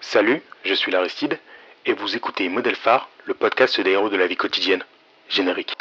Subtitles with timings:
[0.00, 1.38] Salut, je suis l'Aristide
[1.84, 4.84] et vous écoutez Modèle Phare, le podcast des héros de la vie quotidienne.
[5.28, 5.75] Générique.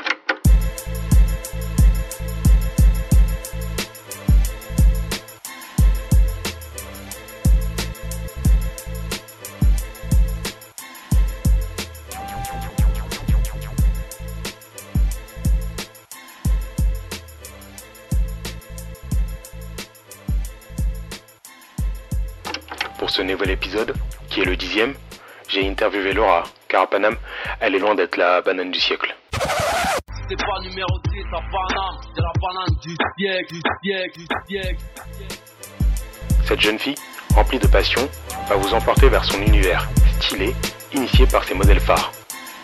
[26.13, 27.17] Laura, car à Paname,
[27.59, 29.15] elle est loin d'être la banane du siècle.
[30.29, 34.83] C'est pas numéro 6 à Paname, c'est la banane du siècle, du siècle, du siècle.
[36.45, 36.95] Cette jeune fille,
[37.35, 38.07] remplie de passion,
[38.47, 39.87] va vous emporter vers son univers,
[40.21, 40.55] stylé,
[40.93, 42.11] initié par ses modèles phares.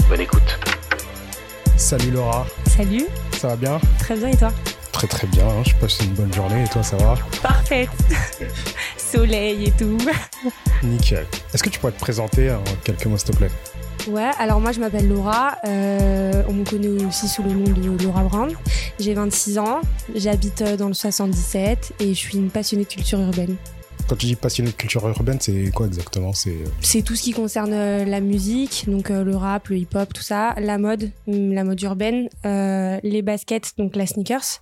[0.09, 0.59] Bonne écoute.
[1.77, 3.79] Salut Laura, Salut, ça va bien?
[3.99, 4.51] Très bien et toi?
[4.91, 7.15] Très très bien, hein, je passe une bonne journée et toi ça va?
[7.41, 7.89] Parfaite
[9.11, 9.97] Soleil et tout.
[10.83, 11.25] Nickel.
[11.53, 13.51] Est-ce que tu pourrais te présenter en quelques mots s'il te plaît?
[14.07, 18.03] Ouais, alors moi je m'appelle Laura, euh, on me connaît aussi sous le nom de
[18.03, 18.51] Laura Brown.
[18.99, 19.81] J'ai 26 ans,
[20.15, 23.57] j'habite euh, dans le 77 et je suis une passionnée de culture urbaine.
[24.07, 26.33] Quand tu dis passionné de culture urbaine, c'est quoi exactement?
[26.33, 27.71] C'est euh, C'est tout ce qui concerne
[28.03, 32.27] la musique, donc le rap, le hip-hop, tout ça, la mode, hum, la mode urbaine,
[32.45, 34.59] euh, les baskets, donc la sneakers,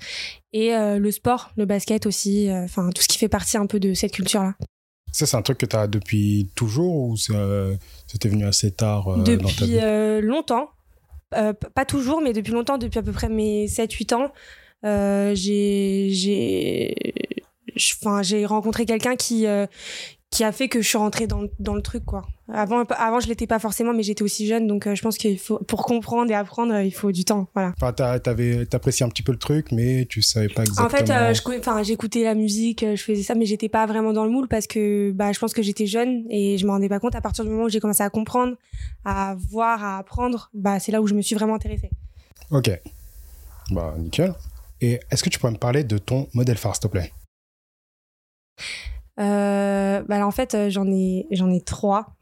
[0.53, 3.65] et euh, le sport, le basket aussi, euh, enfin tout ce qui fait partie un
[3.65, 4.55] peu de cette culture-là.
[5.11, 9.17] ça c'est un truc que tu as depuis toujours ou c'était venu assez tard euh,
[9.17, 9.79] dans ta depuis vie?
[9.81, 10.69] euh, longtemps.
[11.31, 14.31] Pas toujours, mais depuis longtemps, depuis à peu près mes 7-8 ans,
[18.23, 19.65] j'ai rencontré quelqu'un qui euh,
[20.31, 22.21] qui a fait que je suis rentrée dans, le- dans le truc quoi.
[22.51, 25.37] Avant avant je l'étais pas forcément mais j'étais aussi jeune donc euh, je pense qu'il
[25.37, 27.73] faut pour comprendre et apprendre euh, il faut du temps voilà.
[27.79, 30.87] Enfin, t'appréciais un petit peu le truc, mais tu savais pas exactement.
[30.87, 33.85] En fait, euh, je enfin, j'écoutais la musique, euh, je faisais ça, mais j'étais pas
[33.85, 36.73] vraiment dans le moule parce que bah, je pense que j'étais jeune et je m'en
[36.73, 37.13] rendais pas compte.
[37.15, 38.55] À partir du moment où j'ai commencé à comprendre,
[39.05, 41.91] à voir, à apprendre, bah, c'est là où je me suis vraiment intéressée.
[42.51, 42.71] Ok.
[43.71, 44.33] Bah nickel.
[44.81, 47.11] Et est-ce que tu pourrais me parler de ton modèle phare s'il te plaît?
[49.19, 52.15] Euh, bah, en fait, euh, j'en ai, j'en ai trois.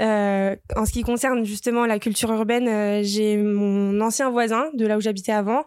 [0.00, 4.86] Euh, en ce qui concerne justement la culture urbaine, euh, j'ai mon ancien voisin de
[4.86, 5.64] là où j'habitais avant.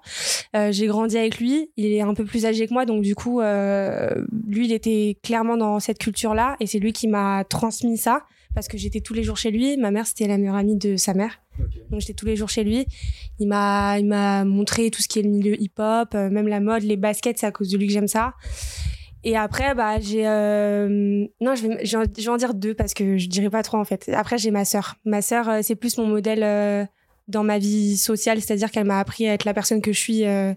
[0.55, 1.69] Euh, j'ai grandi avec lui.
[1.77, 4.09] Il est un peu plus âgé que moi, donc du coup, euh,
[4.47, 8.67] lui, il était clairement dans cette culture-là, et c'est lui qui m'a transmis ça parce
[8.67, 9.77] que j'étais tous les jours chez lui.
[9.77, 11.39] Ma mère, c'était la meilleure amie de sa mère,
[11.91, 12.87] donc j'étais tous les jours chez lui.
[13.39, 16.81] Il m'a, il m'a montré tout ce qui est le milieu hip-hop, même la mode,
[16.81, 18.33] les baskets, c'est à cause de lui que j'aime ça.
[19.23, 20.27] Et après, bah, j'ai.
[20.27, 23.63] euh, Non, je vais, je vais en- je dire deux parce que je dirais pas
[23.63, 24.09] trop en fait.
[24.13, 24.95] Après, j'ai ma sœur.
[25.05, 26.85] Ma sœur, euh, c'est plus mon modèle euh,
[27.27, 30.25] dans ma vie sociale, c'est-à-dire qu'elle m'a appris à être la personne que je suis
[30.25, 30.53] euh,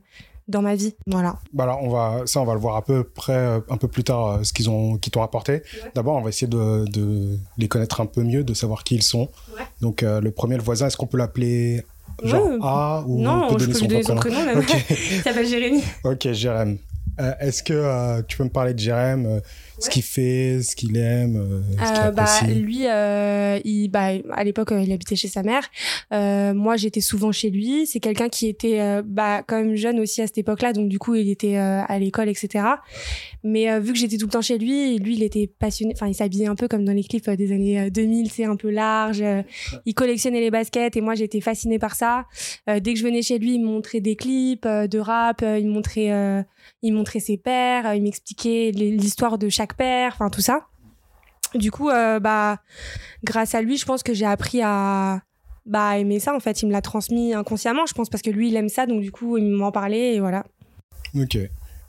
[0.48, 0.94] dans ma vie.
[1.06, 1.36] Voilà.
[1.52, 4.02] Bah alors, on va, ça, on va le voir à peu près, un peu plus
[4.04, 5.62] tard, ce qu'ils ont, qui t'ont apporté.
[5.94, 9.02] D'abord, on va essayer de, de les connaître un peu mieux, de savoir qui ils
[9.02, 9.28] sont.
[9.56, 9.62] Ouais.
[9.82, 11.84] Donc, le premier, le voisin, est-ce qu'on peut l'appeler
[12.22, 12.58] genre Ouais.
[12.62, 14.58] A ou on non, peut je donner peux son lui donner son prénom même.
[14.58, 15.82] Ok, Il s'appelle Jérémy.
[16.04, 16.78] ok, Jérém.
[17.20, 19.40] Euh, est-ce que euh, tu peux me parler de Jérém, euh,
[19.78, 24.10] ce qu'il fait, ce qu'il aime, euh, ce qu'il Euh, bah, lui, euh, il, bah,
[24.32, 25.62] à l'époque, il habitait chez sa mère.
[26.12, 27.86] Euh, moi, j'étais souvent chez lui.
[27.86, 31.14] C'est quelqu'un qui était bah, quand même jeune aussi à cette époque-là, donc du coup,
[31.14, 32.64] il était euh, à l'école, etc.
[33.46, 35.92] Mais euh, vu que j'étais tout le temps chez lui, lui, il était passionné.
[35.94, 38.46] Enfin, il s'habillait un peu comme dans les clips euh, des années euh, 2000, c'est
[38.46, 39.20] un peu large.
[39.20, 39.42] euh,
[39.84, 42.24] il collectionnait les baskets et moi, j'étais fascinée par ça.
[42.70, 45.42] Euh, dès que je venais chez lui, il me montrait des clips euh, de rap,
[45.42, 46.42] euh, il me montrait, euh,
[46.80, 50.66] il montrait ses pères, euh, il m'expliquait l'histoire de chaque père, enfin tout ça.
[51.54, 52.60] Du coup, euh, bah,
[53.24, 55.20] grâce à lui, je pense que j'ai appris à
[55.66, 56.34] bah, aimer ça.
[56.34, 58.86] En fait, il me l'a transmis inconsciemment, je pense, parce que lui, il aime ça,
[58.86, 60.44] donc du coup, il m'en parlait et voilà.
[61.14, 61.36] Ok.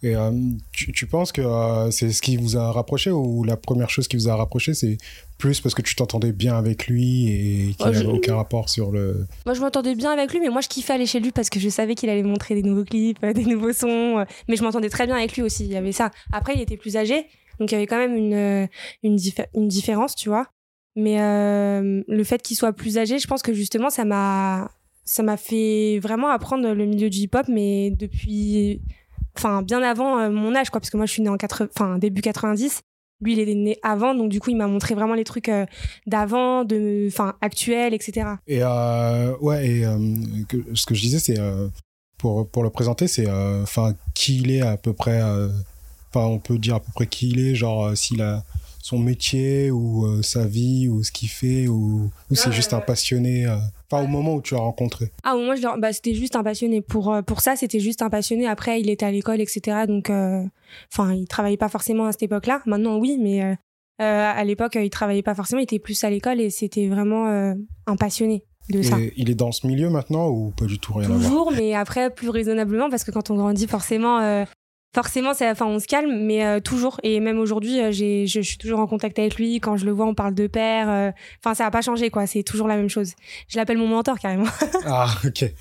[0.05, 0.31] Et euh,
[0.71, 4.07] tu, tu penses que euh, c'est ce qui vous a rapproché ou la première chose
[4.07, 4.97] qui vous a rapproché, c'est
[5.37, 8.35] plus parce que tu t'entendais bien avec lui et qu'il Oh, n'y je- avait aucun
[8.35, 9.25] rapport sur le.
[9.45, 11.59] Moi, je m'entendais bien avec lui, mais moi, je kiffais aller chez lui parce que
[11.59, 14.23] je savais qu'il allait montrer des nouveaux clips, euh, des nouveaux sons.
[14.47, 15.65] Mais je m'entendais très bien avec lui aussi.
[15.65, 16.11] Il y avait ça.
[16.31, 17.25] Après, il était plus âgé,
[17.59, 18.67] donc il y avait quand même une,
[19.03, 20.47] une, diffé- une différence, tu vois.
[20.95, 24.69] Mais euh, le fait qu'il soit plus âgé, je pense que justement, ça m'a
[25.07, 28.81] ça m'a fait vraiment apprendre le milieu du hip-hop, mais depuis,
[29.37, 31.69] enfin, bien avant euh, mon âge, quoi, parce que moi, je suis née en 80,
[31.75, 32.81] enfin, début 90.
[33.21, 35.65] Lui, il est né avant, donc du coup, il m'a montré vraiment les trucs euh,
[36.05, 38.27] d'avant, de, enfin, actuels, etc.
[38.47, 39.85] Et euh, ouais, et
[40.73, 41.39] ce que je disais, c'est
[42.17, 45.21] pour, pour le présenter, c'est enfin qui il est à peu près.
[45.21, 48.43] Enfin, on peut dire à peu près qui il est, genre s'il a
[48.85, 52.71] son métier ou euh, sa vie ou ce qu'il fait ou, ou c'est Ouais, juste
[52.71, 52.77] ouais.
[52.77, 53.47] un passionné.
[53.47, 53.55] euh,
[53.91, 55.11] Enfin, au moment où tu l'as rencontré.
[55.23, 56.81] Ah, moi, je, bah, c'était juste un passionné.
[56.81, 58.45] Pour, euh, pour ça, c'était juste un passionné.
[58.47, 59.85] Après, il était à l'école, etc.
[59.87, 60.43] Donc, euh,
[60.93, 62.61] enfin, il travaillait pas forcément à cette époque-là.
[62.67, 63.55] Maintenant, oui, mais euh,
[63.99, 67.25] à l'époque, il travaillait pas forcément, il était plus à l'école et c'était vraiment
[67.87, 68.97] un passionné de ça.
[69.17, 71.53] Il est dans ce milieu maintenant ou pas du tout rien Toujours, à voir?
[71.57, 74.45] Mais après plus raisonnablement parce que quand on grandit, forcément,
[74.95, 76.99] forcément, on se calme, mais euh, toujours.
[77.03, 79.59] Et même aujourd'hui, euh, je, suis toujours en contact avec lui.
[79.59, 80.89] Quand je le vois, on parle de père.
[80.89, 81.11] euh,
[81.43, 82.25] Enfin, ça n'a pas changé, quoi.
[82.27, 83.11] C'est toujours la même chose.
[83.49, 84.45] Je l'appelle mon mentor carrément.
[84.87, 85.51] Ah, ok.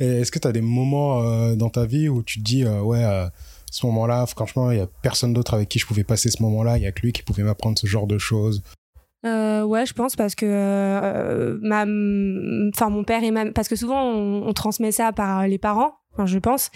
[0.00, 3.04] Est-ce que tu as des moments dans ta vie où tu te dis, ouais,
[3.70, 6.76] ce moment-là, franchement, il y a personne d'autre avec qui je pouvais passer ce moment-là,
[6.76, 8.62] il y a que lui qui pouvait m'apprendre ce genre de choses
[9.24, 11.82] Euh, ouais, je pense parce que euh, ma,
[12.74, 15.94] enfin mon père et ma, parce que souvent on, transmet ça par les parents.
[16.12, 16.70] Enfin, je pense.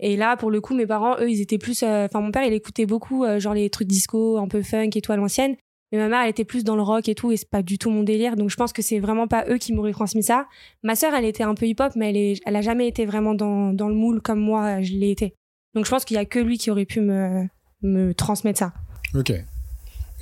[0.00, 1.84] Et là, pour le coup, mes parents, eux, ils étaient plus.
[1.84, 4.90] euh, Enfin, mon père, il écoutait beaucoup, euh, genre les trucs disco, un peu funk
[4.96, 5.54] et tout à l'ancienne.
[5.92, 7.78] Mais ma mère, elle était plus dans le rock et tout, et c'est pas du
[7.78, 8.34] tout mon délire.
[8.34, 10.46] Donc, je pense que c'est vraiment pas eux qui m'auraient transmis ça.
[10.82, 13.34] Ma sœur, elle était un peu hip-hop, mais elle, est, elle a jamais été vraiment
[13.34, 15.34] dans, dans le moule comme moi, je l'ai été.
[15.74, 17.46] Donc, je pense qu'il y a que lui qui aurait pu me,
[17.82, 18.72] me transmettre ça.
[19.14, 19.32] Ok.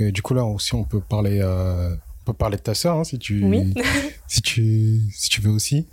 [0.01, 2.97] Et du coup, là aussi, on peut parler, euh, on peut parler de ta sœur,
[2.97, 3.75] hein, si tu, Oui.
[4.27, 5.87] si tu, si tu veux aussi.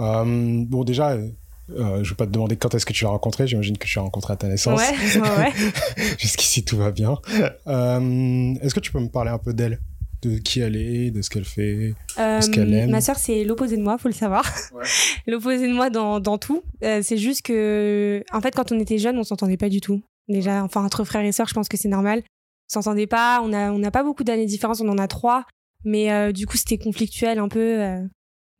[0.00, 3.46] Euh, bon, déjà, euh, je vais pas te demander quand est-ce que tu l'as rencontrée.
[3.46, 4.80] J'imagine que tu l'as rencontrée à ta naissance.
[4.80, 5.52] Ouais, ouais.
[6.18, 7.18] Jusqu'ici, tout va bien.
[7.66, 9.78] Euh, est-ce que tu peux me parler un peu d'elle?
[10.22, 12.90] De qui elle est, de ce qu'elle fait Euh, Ce qu'elle aime?
[12.90, 14.50] ma sœur, c'est l'opposé de moi, faut le savoir.
[14.72, 14.84] Ouais.
[15.26, 16.62] l'opposé de moi dans, dans tout.
[16.80, 20.00] C'est juste que, en fait, quand on était jeunes, on s'entendait pas du tout.
[20.28, 22.22] Déjà, enfin, entre frères et sœurs, je pense que c'est normal.
[22.68, 23.40] S'entendait pas.
[23.42, 24.80] On a, on n'a pas beaucoup d'années de différence.
[24.80, 25.44] On en a trois.
[25.84, 27.80] Mais euh, du coup, c'était conflictuel un peu.
[27.82, 28.00] euh.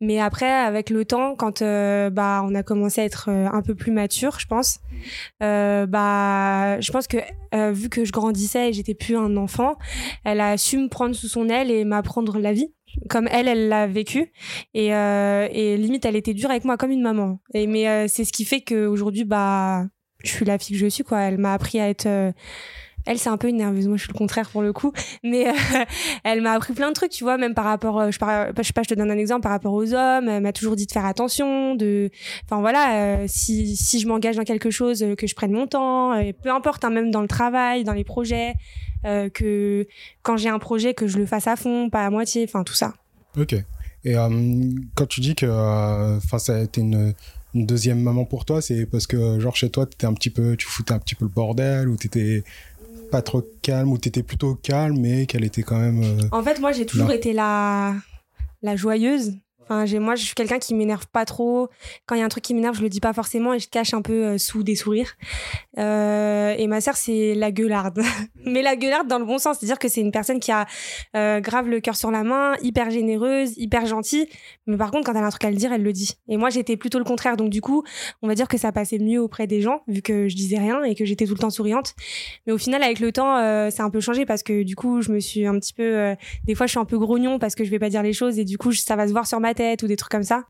[0.01, 3.61] Mais après, avec le temps, quand euh, bah, on a commencé à être euh, un
[3.61, 4.79] peu plus mature, je pense,
[5.41, 7.17] euh, bah, je pense que
[7.55, 9.77] euh, vu que je grandissais et j'étais plus un enfant,
[10.25, 12.73] elle a su me prendre sous son aile et m'apprendre la vie
[13.09, 14.33] comme elle, elle l'a vécu.
[14.73, 17.39] Et, euh, et limite, elle était dure avec moi comme une maman.
[17.53, 19.85] Et, mais euh, c'est ce qui fait qu'aujourd'hui, bah,
[20.25, 21.21] je suis la fille que je suis, quoi.
[21.21, 22.33] Elle m'a appris à être.
[23.05, 23.87] Elle, c'est un peu une nerveuse.
[23.87, 24.91] Moi, je suis le contraire pour le coup.
[25.23, 25.53] Mais euh,
[26.23, 27.99] elle m'a appris plein de trucs, tu vois, même par rapport.
[27.99, 30.27] euh, je, par- je sais pas, je te donne un exemple par rapport aux hommes.
[30.29, 32.09] Elle m'a toujours dit de faire attention, de.
[32.45, 36.13] Enfin voilà, euh, si, je m'engage dans quelque chose, que je prenne mon temps.
[36.43, 38.53] Peu importe, hein, même dans le travail, dans les projets,
[39.03, 39.85] que
[40.23, 42.45] quand j'ai un projet, que je le fasse à fond, pas à moitié.
[42.47, 42.93] Enfin tout ça.
[43.37, 43.55] Ok.
[44.03, 44.13] Et
[44.95, 45.47] quand tu dis que
[46.37, 47.13] ça a été une,
[47.55, 50.55] une deuxième maman pour toi, c'est parce que genre chez toi, t'étais un petit peu,
[50.55, 52.43] tu foutais un petit peu le bordel ou t'étais
[53.11, 56.01] pas trop calme ou t'étais plutôt calme mais qu'elle était quand même.
[56.03, 57.95] euh, En fait, moi, j'ai toujours été la,
[58.61, 59.33] la joyeuse.
[59.69, 61.69] Moi, je suis quelqu'un qui m'énerve pas trop.
[62.05, 63.67] Quand il y a un truc qui m'énerve, je le dis pas forcément et je
[63.67, 65.13] cache un peu euh, sous des sourires.
[65.77, 68.01] Euh, et ma sœur, c'est la gueularde.
[68.45, 70.67] Mais la gueularde dans le bon sens, c'est-à-dire que c'est une personne qui a
[71.15, 74.27] euh, grave le cœur sur la main, hyper généreuse, hyper gentille.
[74.67, 76.11] Mais par contre, quand elle a un truc à le dire, elle le dit.
[76.27, 77.37] Et moi, j'étais plutôt le contraire.
[77.37, 77.83] Donc, du coup,
[78.21, 80.83] on va dire que ça passait mieux auprès des gens, vu que je disais rien
[80.83, 81.95] et que j'étais tout le temps souriante.
[82.45, 83.35] Mais au final, avec le temps,
[83.71, 86.15] ça a un peu changé parce que du coup, je me suis un petit peu
[86.43, 88.39] des fois je suis un peu grognon parce que je vais pas dire les choses
[88.39, 90.43] et du coup ça va se voir sur ma tête ou des trucs comme ça.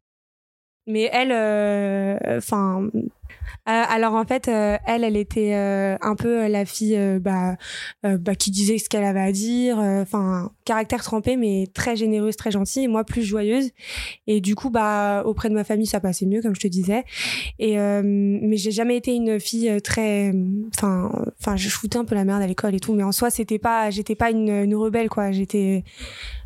[0.88, 1.32] Mais elle
[2.38, 2.90] enfin
[3.66, 7.58] alors en fait euh, elle elle était euh, un peu euh, la fille euh, bah,
[8.06, 11.96] euh, bah, qui disait ce qu'elle avait à dire euh, enfin caractère trempé mais très
[11.96, 13.72] généreuse très gentille et moi plus joyeuse.
[14.28, 17.04] Et du coup bah auprès de ma famille ça passait mieux comme je te disais.
[17.58, 20.32] Et euh, mais j'ai jamais été une fille euh, très
[20.76, 23.32] enfin enfin je foutais un peu la merde à l'école et tout mais en soi
[23.32, 25.32] c'était pas j'étais pas une rebelle quoi.
[25.32, 25.84] J'étais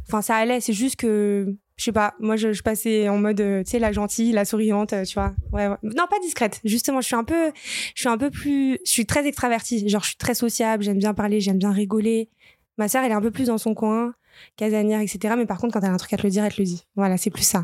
[0.08, 3.40] enfin ça allait c'est juste que je sais pas moi je, je passais en mode
[3.40, 5.34] euh, tu sais la gentille la souriante euh, tu vois.
[5.54, 5.78] Ouais, ouais.
[5.82, 6.60] non pas discrète.
[6.66, 7.52] Justement je suis un peu
[7.96, 9.88] je suis un peu plus je suis très extravertie.
[9.88, 12.30] Genre je suis très sociable j'aime bien parler j'aime bien rigoler.
[12.78, 14.14] Ma sœur elle est un peu plus dans son coin
[14.58, 16.54] casanière etc mais par contre quand elle a un truc à te le dire elle
[16.54, 16.84] te le dit.
[16.98, 17.64] Voilà c'est plus ça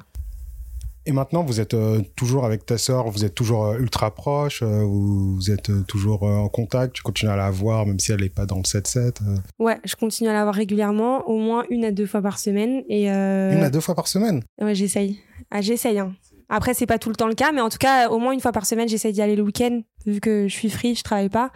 [1.08, 4.62] Et maintenant, vous êtes euh, toujours avec ta sœur, vous êtes toujours euh, ultra proche,
[4.64, 8.22] euh, vous, vous êtes toujours en contact, tu continues à la voir même si elle
[8.22, 8.98] n'est pas dans le 7-7.
[9.28, 9.38] euh.
[9.60, 12.84] ouais je continue à la voir régulièrement au moins une à deux fois par semaine
[12.90, 14.42] et Une à deux fois par semaine?
[14.60, 15.20] Ouais, j'essaye.
[15.52, 16.00] Ah, j'essaye.
[16.00, 16.14] Hein.
[16.50, 18.40] Après, c'est pas tout le temps le cas, mais en tout cas, au moins une
[18.40, 21.30] fois par semaine, j'essaye d'y aller le week-end, vu que je suis free, je travaille
[21.30, 21.52] pas.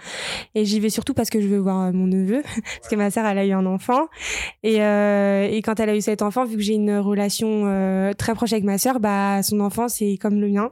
[0.56, 2.42] Et j'y vais surtout parce que je veux voir euh, mon neveu,
[2.82, 4.08] parce que ma sœur, elle a eu un enfant.
[4.64, 8.14] Et, euh, et quand elle a eu cet enfant, vu que j'ai une relation euh,
[8.14, 10.72] très proche avec ma sœur, bah, son enfant, c'est comme le mien.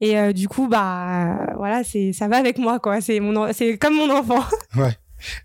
[0.00, 3.00] Et du coup, bah, voilà, c'est, ça va avec moi, quoi.
[3.00, 4.42] C'est mon, c'est comme mon enfant.
[4.76, 4.96] Ouais.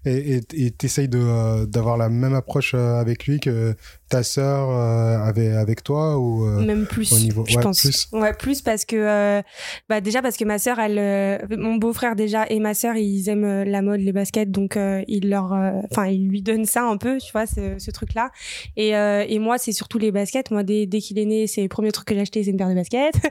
[0.06, 3.76] Et t'essayes de, d'avoir la même approche avec lui que
[4.10, 7.82] ta sœur euh, avait avec toi ou euh, Même plus, au niveau- je ouais, pense.
[7.82, 8.08] plus?
[8.14, 9.42] Ouais, plus parce que euh,
[9.90, 13.28] bah déjà parce que ma sœur, elle, euh, mon beau-frère déjà et ma sœur, ils
[13.30, 15.52] aiment la mode, les baskets, donc euh, il leur,
[15.92, 18.32] enfin, il lui donne ça un peu, tu vois, ce, ce truc-là.
[18.76, 20.52] Et euh, et moi, c'est surtout les baskets.
[20.52, 22.58] Moi, dès dès qu'il est né, c'est le premier truc que j'ai acheté, c'est une
[22.58, 23.16] paire de baskets.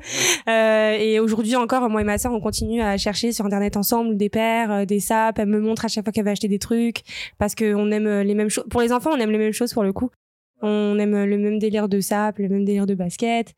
[0.48, 4.16] Euh, et aujourd'hui encore, moi et ma sœur, on continue à chercher sur internet ensemble
[4.16, 5.38] des paires, des sapes.
[5.40, 7.02] Elle me montre à chaque fois qu'elle va acheter des trucs
[7.38, 8.64] parce que on aime les mêmes choses.
[8.70, 10.10] Pour les enfants, on aime les mêmes choses pour le coup.
[10.62, 13.54] On aime le même délire de sap, le même délire de basket.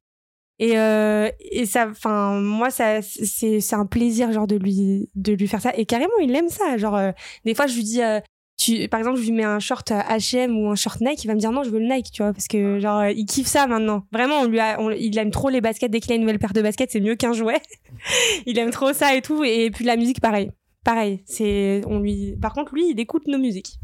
[0.58, 5.32] Et, euh, et ça, enfin, moi, ça, c'est, c'est un plaisir, genre, de lui, de
[5.32, 5.72] lui faire ça.
[5.76, 6.76] Et carrément, il aime ça.
[6.76, 7.12] Genre, euh,
[7.44, 8.20] des fois, je lui dis, euh,
[8.58, 11.34] tu, par exemple, je lui mets un short H&M ou un short Nike, il va
[11.34, 13.68] me dire non, je veux le Nike, tu vois, parce que, genre, il kiffe ça
[13.68, 14.04] maintenant.
[14.12, 15.92] Vraiment, on lui a, il aime trop les baskets.
[15.92, 17.60] Dès qu'il a une nouvelle paire de baskets, c'est mieux qu'un jouet.
[18.46, 19.44] il aime trop ça et tout.
[19.44, 20.50] Et puis, la musique, pareil.
[20.84, 23.74] Pareil, c'est, on lui, par contre, lui, il écoute nos musiques.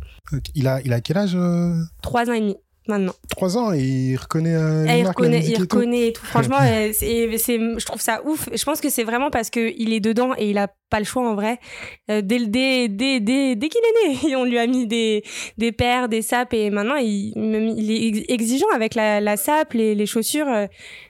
[0.54, 1.36] Il a, il a quel âge
[2.02, 2.56] Trois ans et demi
[2.86, 3.12] maintenant.
[3.30, 6.24] Trois ans et il reconnaît euh, il reconnaît, il reconnaît et tout.
[6.24, 8.48] Franchement, c'est, je trouve ça ouf.
[8.52, 11.04] Je pense que c'est vraiment parce que il est dedans et il a pas le
[11.04, 11.58] choix en vrai.
[12.08, 15.24] Euh, dès, dès, dès, dès, dès qu'il est né, on lui a mis des,
[15.58, 19.96] des paires, des sapes et maintenant il, il est exigeant avec la, la sape, les,
[19.96, 20.46] les chaussures.
[20.46, 20.66] Euh,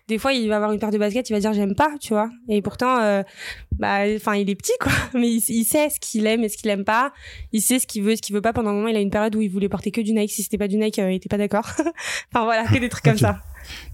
[0.07, 2.13] des fois, il va avoir une paire de baskets, il va dire j'aime pas, tu
[2.13, 2.29] vois.
[2.49, 3.23] Et pourtant, euh,
[3.79, 4.93] bah, enfin, il est petit, quoi.
[5.15, 7.13] Mais il, sait ce qu'il aime et ce qu'il aime pas.
[7.53, 8.53] Il sait ce qu'il veut, ce qu'il veut pas.
[8.53, 10.31] Pendant un moment, il a une période où il voulait porter que du Nike.
[10.31, 11.71] Si c'était pas du Nike, euh, il était pas d'accord.
[12.33, 13.39] enfin voilà, que des trucs comme ça.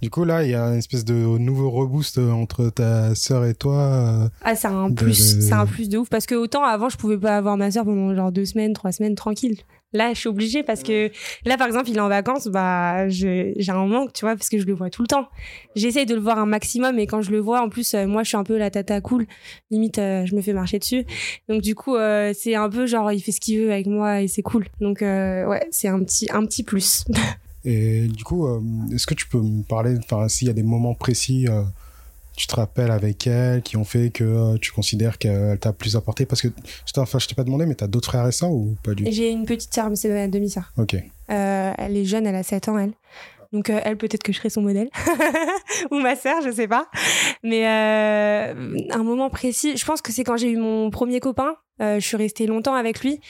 [0.03, 3.45] Du coup, là, il y a une espèce de nouveau reboost euh, entre ta sœur
[3.45, 4.31] et toi.
[4.43, 7.19] ah, c'est un plus, c'est un plus de ouf parce que autant avant, je pouvais
[7.19, 9.57] pas avoir ma sœur pendant genre deux semaines, trois semaines tranquille.
[9.93, 11.11] Là, je suis obligée parce que
[11.45, 14.59] là, par exemple, il est en vacances, bah, j'ai un manque, tu vois, parce que
[14.59, 15.27] je le vois tout le temps.
[15.75, 18.23] J'essaye de le voir un maximum et quand je le vois, en plus, euh, moi,
[18.23, 19.27] je suis un peu la tata cool.
[19.71, 21.05] Limite, euh, je me fais marcher dessus.
[21.49, 24.23] Donc, du coup, euh, c'est un peu genre, il fait ce qu'il veut avec moi
[24.23, 24.67] et c'est cool.
[24.81, 27.05] Donc, ouais, c'est un petit, un petit plus.
[27.65, 28.47] et du coup,
[28.93, 31.47] est-ce que tu peux me parler, enfin, s'il y a des moments précis
[32.41, 35.95] tu te rappelles avec elle qui ont fait que euh, tu considères qu'elle t'a plus
[35.95, 36.25] apporté?
[36.25, 36.49] Parce que,
[36.97, 39.05] enfin, je t'ai pas demandé, mais tu as d'autres frères et sœurs ou pas du
[39.05, 39.11] tout?
[39.13, 40.73] J'ai une petite sœur, mais c'est ma demi-sœur.
[40.79, 40.95] Ok.
[40.95, 42.93] Euh, elle est jeune, elle a 7 ans, elle.
[43.53, 44.89] Donc euh, elle, peut-être que je serai son modèle.
[45.91, 46.87] ou ma sœur, je sais pas.
[47.43, 51.57] Mais un moment précis, je pense que c'est quand j'ai eu mon premier copain.
[51.81, 53.21] Euh, je suis restée longtemps avec lui,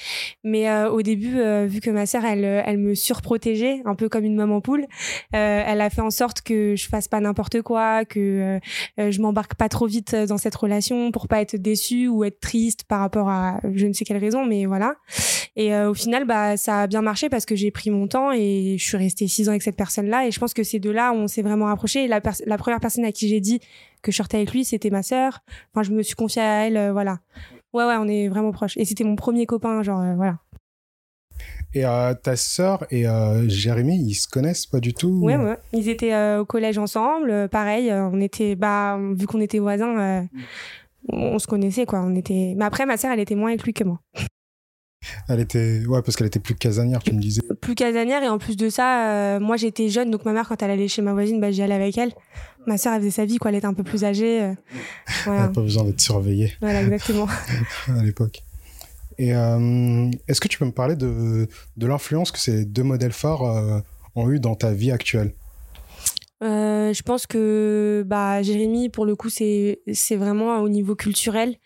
[0.42, 4.09] mais euh, au début, euh, vu que ma sœur, elle, elle me surprotégeait, un peu
[4.09, 4.87] comme une maman poule,
[5.33, 8.59] elle a fait en sorte que je fasse pas n'importe quoi, que
[8.99, 12.85] je m'embarque pas trop vite dans cette relation pour pas être déçue ou être triste
[12.85, 14.95] par rapport à je ne sais quelle raison, mais voilà.
[15.57, 18.76] Et au final, bah ça a bien marché parce que j'ai pris mon temps et
[18.78, 20.26] je suis restée six ans avec cette personne-là.
[20.26, 22.09] Et je pense que c'est de là où on s'est vraiment rapproché.
[22.09, 23.61] La, la première personne à qui j'ai dit
[24.02, 25.40] que je sortais avec lui, c'était ma sœur.
[25.73, 27.19] Enfin, je me suis confiée à elle, voilà.
[27.72, 28.76] Ouais, ouais, on est vraiment proches.
[28.76, 30.38] Et c'était mon premier copain, genre, euh, voilà.
[31.72, 35.56] Et euh, ta sœur et euh, Jérémy, ils se connaissent pas du tout Ouais, ouais.
[35.72, 37.48] Ils étaient au collège ensemble.
[37.48, 40.26] pareil, on était, bah, vu qu'on était voisins,
[41.08, 42.00] on se connaissait, quoi.
[42.00, 42.54] On était.
[42.56, 44.00] Mais après, ma sœur, elle était moins avec lui que moi.
[45.28, 47.40] Elle était, ouais, parce qu'elle était plus casanière, tu me disais.
[47.60, 50.72] Plus casanière et en plus de ça, moi j'étais jeune, donc ma mère quand elle
[50.72, 52.12] allait chez ma voisine, bah j'y allais avec elle.
[52.66, 54.42] Ma sœur elle faisait sa vie, quoi, elle était un peu plus âgée.
[54.42, 54.54] Euh,
[55.26, 56.52] elle n'a pas besoin d'être surveillée.
[56.60, 57.26] Voilà, exactement.
[57.88, 58.42] à l'époque.
[59.20, 63.12] Et euh, est-ce que tu peux me parler de, de l'influence que ces deux modèles
[63.12, 63.80] phares euh,
[64.14, 65.34] ont eu dans ta vie actuelle?
[66.42, 71.56] Euh, je pense que bah Jérémy pour le coup c'est c'est vraiment au niveau culturel.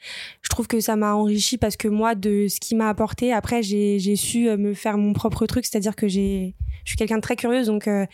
[0.42, 3.62] Je trouve que ça m'a enrichi parce que moi de ce qui m'a apporté après
[3.62, 7.22] j'ai j'ai su me faire mon propre truc, c'est-à-dire que j'ai je suis quelqu'un de
[7.22, 8.06] très curieuse donc euh,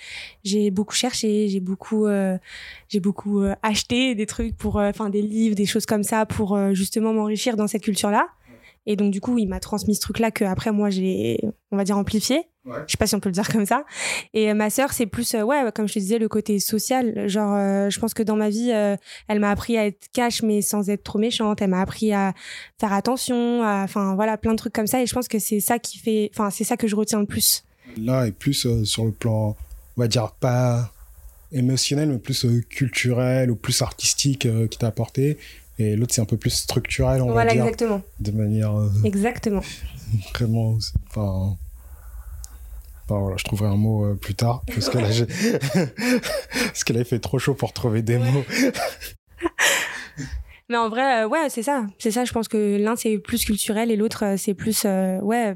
[0.45, 2.07] j'ai beaucoup cherché, j'ai beaucoup
[2.89, 7.13] j'ai beaucoup acheté des trucs pour enfin des livres, des choses comme ça pour justement
[7.13, 8.29] m'enrichir dans cette culture-là.
[8.87, 11.39] Et donc, du coup, il m'a transmis ce truc-là que après moi, j'ai,
[11.71, 12.47] on va dire, amplifié.
[12.65, 12.79] Ouais.
[12.87, 13.85] Je sais pas si on peut le dire comme ça.
[14.33, 17.29] Et euh, ma sœur, c'est plus, euh, ouais, comme je te disais, le côté social.
[17.29, 20.63] Genre, euh, je pense que dans ma vie, elle m'a appris à être cash, mais
[20.63, 21.61] sans être trop méchante.
[21.63, 22.33] Elle m'a appris à
[22.79, 25.03] faire attention, enfin, voilà, plein de trucs comme ça.
[25.03, 27.27] Et je pense que c'est ça qui fait, enfin, c'est ça que je retiens le
[27.27, 27.65] plus.
[27.97, 29.57] Là, et plus sur le plan,
[29.97, 30.93] on va dire, pas
[31.53, 35.39] émotionnel, mais plus culturel ou plus artistique qui t'a apporté.
[35.81, 38.03] Et l'autre c'est un peu plus structurel on voilà, va dire exactement.
[38.21, 39.63] de manière euh, exactement.
[40.35, 40.77] vraiment
[41.09, 41.57] enfin
[43.09, 45.09] voilà, je trouverai un mot euh, plus tard parce que là
[46.67, 48.45] parce que là il fait trop chaud pour trouver des mots
[50.71, 51.87] mais en vrai euh, ouais c'est ça.
[51.99, 55.55] C'est ça je pense que l'un c'est plus culturel et l'autre c'est plus ouais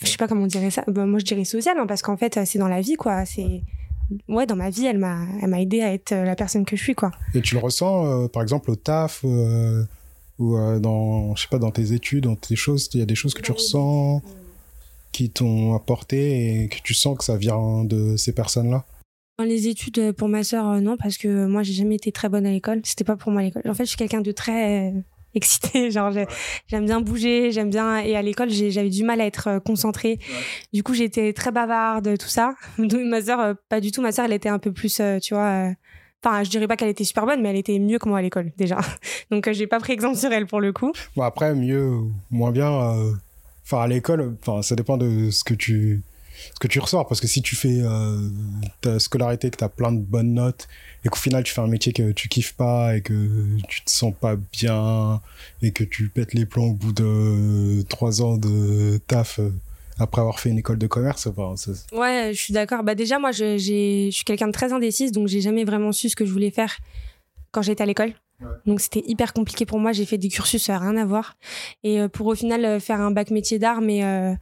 [0.00, 0.84] je sais pas comment on dirait ça.
[0.86, 3.26] Bah, moi je dirais social hein, parce qu'en fait c'est dans la vie quoi.
[3.26, 3.62] C'est
[4.28, 6.76] ouais, dans ma vie, elle m'a, elle m'a aidé à être euh, la personne que
[6.76, 7.10] je suis, quoi.
[7.34, 9.84] Et tu le ressens, euh, par exemple, au taf euh,
[10.38, 13.14] ou dans, je sais pas, dans tes études, dans tes choses, il y a des
[13.14, 14.22] choses que tu ressens
[15.12, 18.84] qui t'ont apporté et que tu sens que ça vient de ces personnes-là?
[19.38, 22.50] Les études pour ma sœur, non, parce que moi j'ai jamais été très bonne à
[22.50, 22.80] l'école.
[22.84, 23.62] C'était pas pour moi l'école.
[23.66, 24.92] En fait, je suis quelqu'un de très
[25.34, 25.90] excitée.
[25.90, 26.12] Genre,
[26.68, 27.98] j'aime bien bouger, j'aime bien.
[27.98, 30.18] Et à l'école, j'avais du mal à être euh, concentrée.
[30.72, 32.54] Du coup, j'étais très bavarde, tout ça.
[32.78, 34.02] Donc, ma sœur, euh, pas du tout.
[34.02, 35.70] Ma sœur, elle était un peu plus, euh, tu vois.
[36.24, 38.22] Enfin, je dirais pas qu'elle était super bonne, mais elle était mieux que moi à
[38.22, 38.78] l'école, déjà.
[39.30, 40.92] Donc, j'ai pas pris exemple sur elle pour le coup.
[41.16, 41.98] Bon, après, mieux,
[42.30, 42.70] moins bien
[43.64, 46.02] enfin, à l'école, enfin, ça dépend de ce que tu,
[46.54, 47.06] ce que tu ressors.
[47.08, 48.28] Parce que si tu fais euh,
[48.80, 50.68] ta scolarité, que tu as plein de bonnes notes,
[51.04, 53.90] et qu'au final tu fais un métier que tu kiffes pas, et que tu te
[53.90, 55.20] sens pas bien,
[55.62, 59.50] et que tu pètes les plombs au bout de trois ans de taf euh,
[59.98, 61.26] après avoir fait une école de commerce.
[61.26, 62.82] Enfin, ça- Ouais, je suis d'accord.
[62.82, 66.08] Bah déjà, moi, je, je suis quelqu'un de très indécise, donc j'ai jamais vraiment su
[66.08, 66.76] ce que je voulais faire
[67.50, 68.14] quand j'étais à l'école.
[68.40, 68.48] Ouais.
[68.66, 69.92] Donc c'était hyper compliqué pour moi.
[69.92, 71.36] J'ai fait des cursus, ça n'a rien à voir.
[71.84, 74.32] Et euh, pour au final faire un bac métier d'art, mais euh,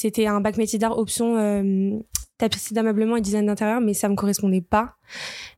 [0.00, 1.98] c'était un bac métier d'art option euh,
[2.38, 4.94] tapisserie d'ameublement et design d'intérieur, mais ça me correspondait pas.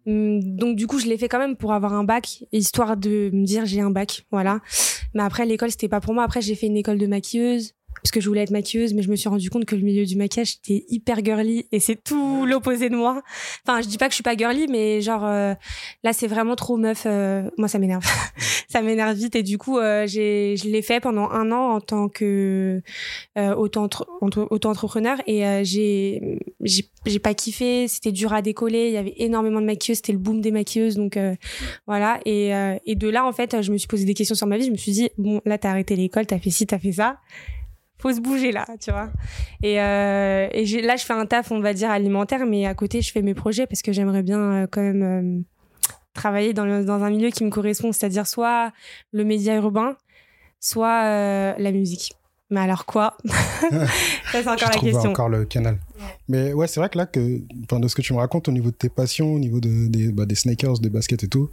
[0.06, 3.28] Hum, Donc du coup, je l'ai fait quand même pour avoir un bac, histoire de
[3.34, 4.60] me dire j'ai un bac, voilà.
[5.12, 6.24] Mais après l'école, c'était pas pour moi.
[6.24, 9.10] Après, j'ai fait une école de maquilleuse parce que je voulais être maquilleuse, mais je
[9.10, 12.46] me suis rendu compte que le milieu du maquillage c'était hyper girly et c'est tout
[12.46, 13.22] l'opposé de moi.
[13.66, 15.54] Enfin, je dis pas que je suis pas girly, mais genre euh,
[16.02, 17.04] là c'est vraiment trop meuf.
[17.06, 18.04] euh, moi, ça m'énerve.
[18.68, 21.80] ça m'énerve vite et du coup, euh, j'ai, je l'ai fait pendant un an en
[21.80, 22.82] tant que
[23.38, 23.88] euh, auto
[24.20, 27.88] auto-entrepreneur et euh, j'ai, j'ai, j'ai pas kiffé.
[27.88, 28.88] C'était dur à décoller.
[28.88, 29.98] Il y avait énormément de maquilleuses.
[29.98, 31.34] C'était le boom des maquilleuses, donc euh,
[31.86, 32.20] voilà.
[32.24, 34.56] Et, euh, et de là, en fait, je me suis posé des questions sur ma
[34.56, 34.66] vie.
[34.66, 37.18] Je me suis dit bon, là, t'as arrêté l'école, t'as fait ci, t'as fait ça
[38.00, 39.10] faut se bouger là, tu vois.
[39.62, 42.74] Et, euh, et j'ai- là, je fais un taf, on va dire, alimentaire, mais à
[42.74, 45.42] côté, je fais mes projets parce que j'aimerais bien euh, quand même euh,
[46.14, 48.72] travailler dans, le- dans un milieu qui me correspond, c'est-à-dire soit
[49.12, 49.96] le média urbain,
[50.60, 52.12] soit euh, la musique.
[52.52, 53.16] Mais alors quoi?
[53.70, 53.78] Ça,
[54.32, 55.10] c'est encore la trouves question.
[55.10, 55.78] encore le canal.
[56.28, 58.70] Mais ouais, c'est vrai que là, que, de ce que tu me racontes au niveau
[58.70, 61.48] de tes passions, au niveau de, des, bah, des sneakers, des baskets et tout,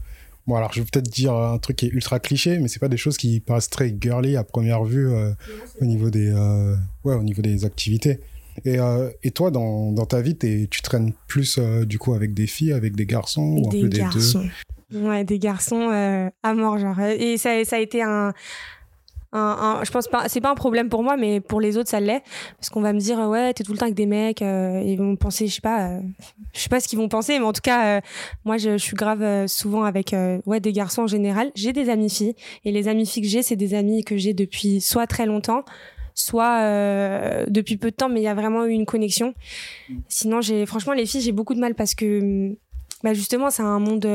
[0.47, 2.87] bon, alors je vais peut-être dire un truc qui est ultra cliché, mais c'est pas
[2.87, 5.33] des choses qui paraissent très girly à première vue euh,
[5.81, 8.19] au, niveau des, euh, ouais, au niveau des activités.
[8.65, 12.47] Et, euh, et toi, dans, dans ta vie, tu traînes plus du coup avec des
[12.47, 14.47] filles, avec des garçons ou un Des peu des garçons.
[14.93, 15.89] Ouais, des garçons
[16.43, 16.99] à mort, genre.
[17.01, 18.33] Et ça, ça a été un.
[19.83, 22.23] Je pense pas, c'est pas un problème pour moi, mais pour les autres, ça l'est.
[22.57, 24.97] Parce qu'on va me dire, ouais, t'es tout le temps avec des mecs, euh, ils
[24.97, 26.01] vont penser, je sais pas, euh,
[26.53, 28.01] je sais pas ce qu'ils vont penser, mais en tout cas, euh,
[28.45, 30.15] moi, je, suis grave souvent avec,
[30.45, 31.51] ouais, des garçons en général.
[31.55, 34.33] J'ai des amis filles, et les amis filles que j'ai, c'est des amis que j'ai
[34.33, 35.63] depuis soit très longtemps,
[36.13, 36.61] soit
[37.47, 39.33] depuis peu de temps, mais il y a vraiment eu une connexion.
[40.07, 42.55] Sinon, j'ai, franchement, les filles, j'ai beaucoup de mal parce que,
[43.03, 44.07] bah, justement, c'est un monde,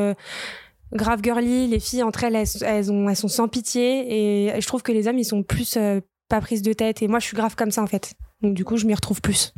[0.93, 1.67] grave girly.
[1.69, 4.53] Les filles, entre elles, elles, elles ont, elles sont sans pitié.
[4.57, 7.03] Et je trouve que les hommes, ils sont plus euh, pas prises de tête.
[7.03, 8.15] Et moi, je suis grave comme ça, en fait.
[8.43, 9.53] Donc, du coup, je m'y retrouve plus.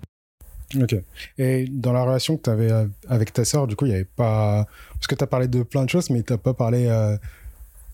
[0.81, 0.97] Ok.
[1.38, 2.70] Et dans la relation que tu avais
[3.09, 4.66] avec ta sœur, du coup, il n'y avait pas.
[4.94, 6.87] Parce que tu as parlé de plein de choses, mais tu n'as pas parlé.
[6.87, 7.16] euh,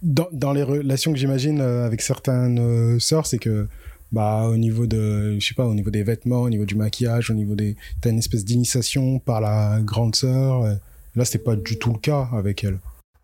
[0.03, 3.67] Dans, dans les relations que j'imagine euh, avec certaines euh, sœurs, c'est que.
[4.13, 7.31] Bah, au niveau de, je sais pas, au niveau des vêtements, au niveau du maquillage,
[7.31, 10.65] au niveau des, t'as une espèce d'initiation par la grande sœur.
[10.65, 10.75] euh,
[11.15, 12.81] Là, c'était pas du tout le cas avec elle.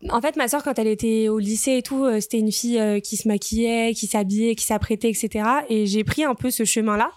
[0.09, 2.79] En fait, ma sœur, quand elle était au lycée et tout, euh, c'était une fille
[2.79, 5.43] euh, qui se maquillait, qui s'habillait, qui s'apprêtait, etc.
[5.69, 7.09] Et j'ai pris un peu ce chemin-là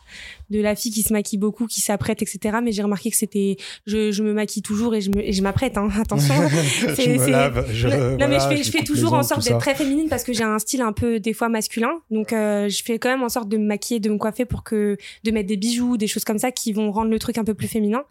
[0.48, 2.58] de la fille qui se maquille beaucoup, qui s'apprête, etc.
[2.62, 5.42] Mais j'ai remarqué que c'était, je, je me maquille toujours et je me, et je
[5.42, 6.34] m'apprête, hein, attention.
[6.78, 9.74] je me lave, je, non, mais je fais, je fais toujours en sorte d'être très
[9.74, 11.92] féminine parce que j'ai un style un peu des fois masculin.
[12.10, 14.64] Donc euh, je fais quand même en sorte de me maquiller, de me coiffer pour
[14.64, 17.44] que de mettre des bijoux, des choses comme ça qui vont rendre le truc un
[17.44, 18.02] peu plus féminin.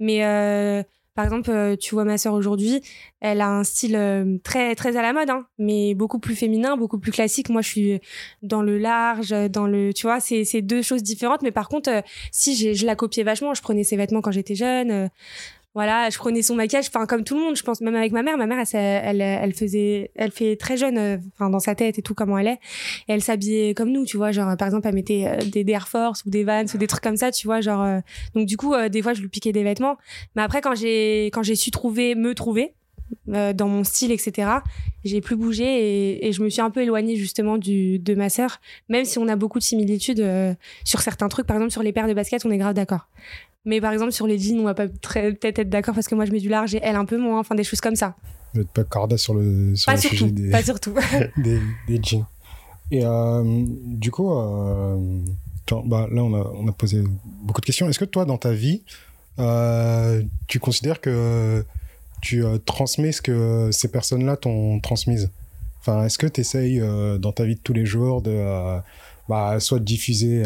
[0.00, 0.82] Mais euh,
[1.18, 2.80] par exemple, euh, tu vois ma sœur aujourd'hui,
[3.18, 6.76] elle a un style euh, très très à la mode, hein, mais beaucoup plus féminin,
[6.76, 7.48] beaucoup plus classique.
[7.48, 8.00] Moi, je suis
[8.42, 11.42] dans le large, dans le, tu vois, c'est deux choses différentes.
[11.42, 14.54] Mais par contre, euh, si je la copiais vachement, je prenais ses vêtements quand j'étais
[14.54, 15.10] jeune.
[15.74, 18.22] Voilà, je prenais son maquillage, enfin comme tout le monde, je pense même avec ma
[18.22, 18.36] mère.
[18.36, 21.98] Ma mère, elle, elle, elle faisait, elle fait très jeune, euh, enfin dans sa tête
[21.98, 22.58] et tout comment elle est.
[23.06, 25.86] Et elle s'habillait comme nous, tu vois, genre par exemple, elle mettait euh, des, Air
[25.86, 27.82] Force ou des Vans ou des trucs comme ça, tu vois, genre.
[27.82, 28.00] euh,
[28.34, 29.98] donc du coup, des fois, je lui piquais des vêtements.
[30.34, 32.74] Mais après, quand j'ai, quand j'ai su trouver, me trouver
[33.30, 34.50] euh, dans mon style, etc.
[35.04, 38.28] J'ai plus bougé et, et je me suis un peu éloignée justement du, de ma
[38.28, 40.54] sœur, même si on a beaucoup de similitudes euh,
[40.84, 41.46] sur certains trucs.
[41.46, 43.08] Par exemple, sur les paires de baskets, on est grave d'accord.
[43.64, 46.24] Mais par exemple, sur les jeans, on va pas peut-être être d'accord parce que moi,
[46.24, 47.38] je mets du large et elle un peu moins.
[47.38, 48.16] Enfin, des choses comme ça.
[48.54, 50.94] Vous n'êtes pas corda sur le, sur Pas le sujet des, Pas surtout.
[51.36, 52.24] des, des jeans.
[52.90, 54.96] Et euh, du coup, euh,
[55.84, 57.02] bah, là, on a, on a posé
[57.42, 57.88] beaucoup de questions.
[57.88, 58.82] Est-ce que toi, dans ta vie,
[59.38, 61.64] euh, tu considères que
[62.20, 65.30] tu transmets ce que ces personnes-là t'ont transmise?
[65.80, 66.80] Enfin, est-ce que tu essayes
[67.20, 68.80] dans ta vie de tous les jours de
[69.28, 70.42] bah, soit de diffuser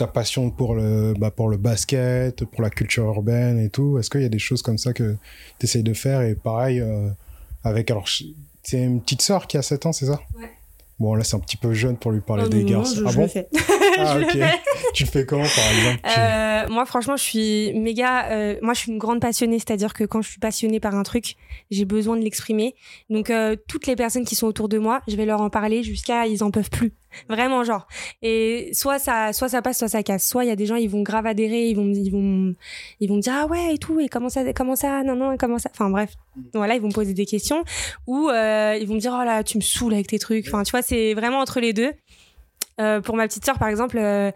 [0.00, 4.10] ta passion pour le, bah, pour le basket, pour la culture urbaine et tout Est-ce
[4.10, 5.16] qu'il y a des choses comme ça que
[5.58, 7.08] tu essayes de faire Et pareil, euh,
[7.64, 7.90] avec.
[7.90, 8.06] Alors,
[8.62, 10.20] c'est une petite sœur qui a 7 ans, c'est ça?
[10.38, 10.50] Ouais.
[10.98, 12.94] Bon, là, c'est un petit peu jeune pour lui parler Oh, des non, garçons.
[12.94, 13.22] je, ah je bon?
[13.22, 13.48] le fais.
[13.98, 14.50] Ah, Je le fais.
[14.94, 16.00] Tu le fais comment, par exemple?
[16.02, 18.30] Tu- Euh, moi, franchement, je suis méga.
[18.30, 21.02] euh, moi, je suis une grande passionnée, c'est-à-dire que quand je suis passionnée par un
[21.02, 21.36] truc,
[21.70, 22.74] j'ai besoin de l'exprimer.
[23.08, 25.82] Donc, euh, toutes les personnes qui sont autour de moi, je vais leur en parler
[25.82, 26.92] jusqu'à ils en peuvent plus.
[27.28, 27.86] Vraiment, genre.
[28.22, 30.26] Et soit ça, soit ça passe, soit ça casse.
[30.26, 32.54] Soit il y a des gens, ils vont grave adhérer, ils vont, ils vont,
[33.00, 35.36] ils vont me dire, ah ouais, et tout, et comment ça, comment ça, non, non,
[35.36, 35.70] comment ça.
[35.72, 36.14] Enfin, bref.
[36.54, 37.64] Voilà, ils vont me poser des questions.
[38.06, 40.46] Ou, euh, ils vont me dire, oh là, tu me saoules avec tes trucs.
[40.48, 41.92] Enfin, tu vois, c'est vraiment entre les deux.
[42.80, 44.30] Euh, pour ma petite sœur, par exemple, euh,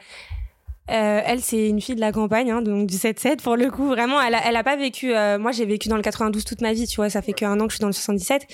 [0.91, 3.87] euh, elle, c'est une fille de la campagne, hein, donc du 7-7 pour le coup.
[3.89, 5.15] Vraiment, elle a, elle a pas vécu.
[5.15, 7.09] euh, moi, j'ai vécu dans le 92 toute ma vie, tu vois.
[7.09, 8.47] Ça fait qu'un an que je suis dans le 77.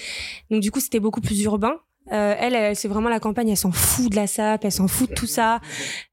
[0.51, 1.75] Donc du coup, c'était beaucoup plus urbain.
[2.13, 3.49] Euh, elle, elle, c'est vraiment la campagne.
[3.51, 5.61] Elle s'en fout de la sap, elle s'en fout de tout ça.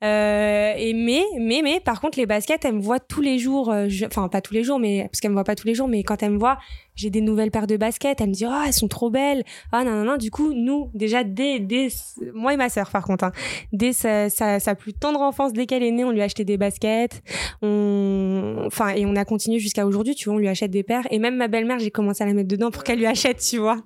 [0.04, 3.72] Euh, et mais, mais, mais, par contre, les baskets, elle me voit tous les jours.
[3.72, 5.88] euh, Enfin, pas tous les jours, mais parce qu'elle me voit pas tous les jours.
[5.88, 6.60] Mais quand elle me voit,
[6.98, 8.20] j'ai des nouvelles paires de baskets.
[8.20, 9.44] Elle me dit, ah, elles sont trop belles.
[9.72, 10.18] Ah, non, non, non.
[10.18, 11.88] Du coup, nous, déjà, dès, dès,
[12.34, 13.32] moi et ma sœur, par contre, hein,
[13.72, 16.44] dès sa, sa, sa plus tendre enfance, dès qu'elle est née, on lui a acheté
[16.44, 17.22] des baskets.
[17.62, 21.08] On, enfin, et on a continué jusqu'à aujourd'hui, tu vois, on lui achète des paires.
[21.12, 23.58] Et même ma belle-mère, j'ai commencé à la mettre dedans pour qu'elle lui achète, tu
[23.58, 23.78] vois.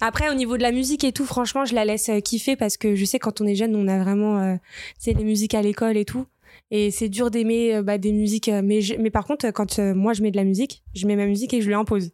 [0.00, 2.76] Après, au niveau de la musique et tout, franchement, je la laisse euh, kiffer parce
[2.76, 4.54] que je sais, quand on est jeune, on a vraiment, euh,
[4.98, 6.26] tu sais, les musiques à l'école et tout.
[6.70, 8.48] Et c'est dur d'aimer euh, bah, des musiques.
[8.48, 11.06] euh, mais, je- mais par contre, quand euh, moi je mets de la musique, je
[11.06, 12.10] mets ma musique et je lui impose.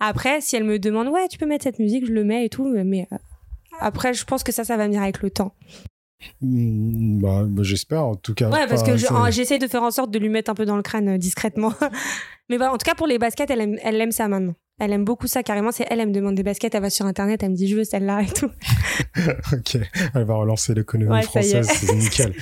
[0.00, 2.48] Après, si elle me demande, ouais, tu peux mettre cette musique, je le mets et
[2.48, 2.66] tout.
[2.68, 3.16] Mais euh,
[3.78, 5.54] après, je pense que ça, ça va venir avec le temps.
[6.40, 8.50] Mm, bah, bah, j'espère en tout cas.
[8.50, 10.76] Ouais, parce que je- j'essaie de faire en sorte de lui mettre un peu dans
[10.76, 11.72] le crâne euh, discrètement.
[12.48, 14.54] Mais voilà, en tout cas, pour les baskets, elle aime, elle aime ça maintenant.
[14.80, 15.72] Elle aime beaucoup ça, carrément.
[15.72, 17.76] C'est elle, elle me demande des baskets, elle va sur internet, elle me dit je
[17.76, 18.50] veux celle-là et tout.
[19.52, 19.78] ok,
[20.14, 22.34] elle va relancer l'économie Ouais, française, c'est nickel.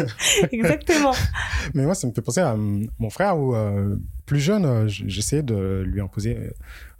[0.52, 1.12] Exactement.
[1.74, 4.88] Mais moi, ça me fait penser à hum, mon frère où, euh, plus jeune, euh,
[4.88, 6.50] j'essayais de lui imposer euh,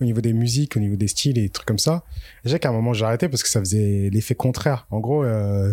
[0.01, 2.05] au niveau des musiques, au niveau des styles et des trucs comme ça.
[2.45, 4.87] J'ai qu'à un moment, j'ai arrêté parce que ça faisait l'effet contraire.
[4.91, 5.73] En gros, euh,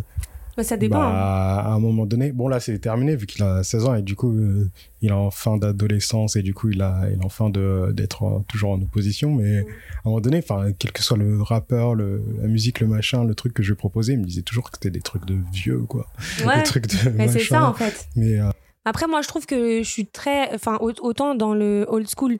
[0.61, 0.99] Ça dépend.
[0.99, 1.69] bah, hein.
[1.71, 4.15] à un moment donné, bon là, c'est terminé vu qu'il a 16 ans et du
[4.15, 4.69] coup, euh,
[5.01, 8.23] il est en fin d'adolescence et du coup, il, a, il est en fin d'être
[8.23, 9.31] euh, toujours en opposition.
[9.33, 9.65] Mais à un
[10.05, 10.43] moment donné,
[10.77, 14.13] quel que soit le rappeur, le, la musique, le machin, le truc que je proposais,
[14.13, 16.07] il me disait toujours que c'était des trucs de vieux, quoi.
[16.45, 18.07] Ouais, Des trucs de mais c'est ça en fait.
[18.15, 18.49] Mais euh,
[18.85, 20.53] Après, moi, je trouve que je suis très.
[20.53, 22.37] Enfin, au- autant dans le old school,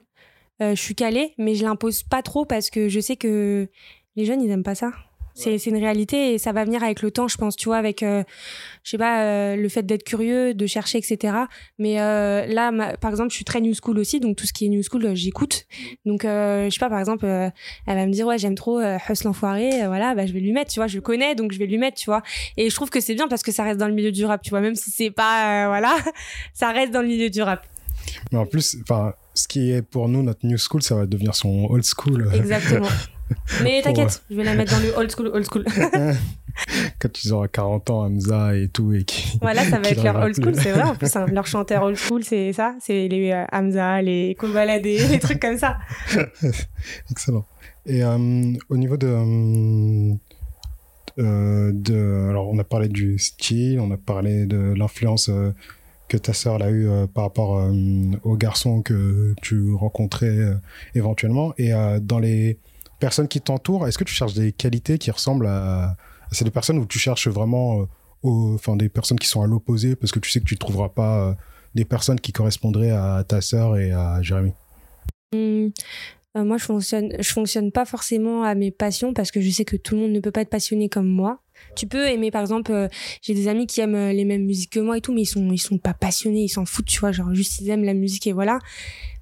[0.60, 3.68] euh, je suis calée, mais je l'impose pas trop parce que je sais que
[4.16, 4.92] les jeunes, ils aiment pas ça.
[5.34, 8.02] C'est une réalité et ça va venir avec le temps, je pense, tu vois, avec,
[8.02, 8.22] euh,
[8.84, 11.34] je sais pas, euh, le fait d'être curieux, de chercher, etc.
[11.78, 14.52] Mais euh, là, ma- par exemple, je suis très new school aussi, donc tout ce
[14.52, 15.66] qui est new school, j'écoute.
[16.04, 17.52] Donc, je sais pas, par exemple, elle
[17.96, 20.80] va me dire, ouais, j'aime trop Huss l'enfoiré, voilà, bah, je vais lui mettre, tu
[20.80, 22.22] vois, je le connais, donc je vais lui mettre, tu vois.
[22.56, 24.42] Et je trouve que c'est bien parce que ça reste dans le milieu du rap,
[24.42, 25.96] tu vois, même si c'est pas, voilà,
[26.52, 27.66] ça reste dans le milieu du rap.
[28.32, 31.34] Mais en plus, enfin, ce qui est pour nous notre new school, ça va devenir
[31.34, 32.28] son old school.
[32.34, 32.88] Exactement.
[33.62, 35.64] Mais t'inquiète, je vais la mettre dans le old school, old school.
[36.98, 39.38] Quand ils auront 40 ans, Hamza et tout, et qui.
[39.40, 40.82] voilà, ça va être leur old school, c'est vrai.
[40.82, 42.74] En plus, hein, leur chanteur old school, c'est ça.
[42.80, 45.78] C'est les euh, Hamza, les Kobalade, les trucs comme ça.
[47.10, 47.46] Excellent.
[47.86, 50.14] Et euh, au niveau de, euh,
[51.18, 52.28] euh, de.
[52.28, 55.52] Alors, on a parlé du style, on a parlé de l'influence euh,
[56.08, 57.72] que ta sœur elle a eu euh, par rapport euh,
[58.22, 60.54] aux garçons que tu rencontrais euh,
[60.94, 61.54] éventuellement.
[61.56, 62.58] Et euh, dans les
[63.02, 65.96] personnes qui t'entourent, est-ce que tu cherches des qualités qui ressemblent à.
[66.30, 67.82] à ces deux personnes où tu cherches vraiment.
[67.82, 67.86] euh,
[68.24, 70.90] Enfin, des personnes qui sont à l'opposé parce que tu sais que tu ne trouveras
[70.90, 71.34] pas euh,
[71.74, 74.52] des personnes qui correspondraient à ta sœur et à Jérémy?
[75.34, 75.72] Hum,
[76.36, 79.64] euh, moi, je fonctionne, je fonctionne pas forcément à mes passions parce que je sais
[79.64, 81.40] que tout le monde ne peut pas être passionné comme moi.
[81.74, 82.72] Tu peux aimer, par exemple,
[83.22, 85.50] j'ai des amis qui aiment les mêmes musiques que moi et tout, mais ils sont,
[85.50, 88.28] ils sont pas passionnés, ils s'en foutent, tu vois, genre juste ils aiment la musique
[88.28, 88.60] et voilà.